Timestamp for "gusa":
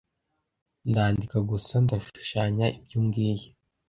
1.49-1.73